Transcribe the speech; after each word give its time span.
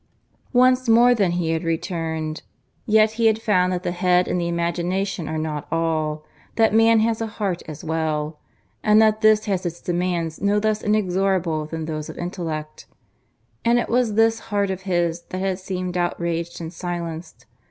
Once 0.53 0.89
more 0.89 1.13
then 1.13 1.33
he 1.33 1.51
had 1.51 1.63
returned. 1.63 2.41
Yet 2.87 3.11
he 3.11 3.27
had 3.27 3.39
found 3.39 3.71
that 3.71 3.83
the 3.83 3.91
head 3.91 4.27
and 4.27 4.41
the 4.41 4.47
imagination 4.47 5.27
are 5.29 5.37
not 5.37 5.67
all; 5.71 6.25
that 6.55 6.73
man 6.73 7.01
has 7.01 7.21
a 7.21 7.27
heart 7.27 7.61
as 7.67 7.83
well; 7.83 8.39
and 8.81 8.99
that 8.99 9.21
this 9.21 9.45
has 9.45 9.63
its 9.63 9.79
demands 9.79 10.41
no 10.41 10.57
less 10.57 10.81
inexorable 10.81 11.67
that 11.67 11.85
those 11.85 12.09
of 12.09 12.17
intellect. 12.17 12.87
And 13.63 13.77
it 13.77 13.89
was 13.89 14.15
this 14.15 14.39
heart 14.49 14.71
of 14.71 14.81
his 14.89 15.21
that 15.29 15.37
had 15.39 15.59
seemed 15.59 15.95
outraged 15.95 16.59
and 16.59 16.73
silenced. 16.73 17.45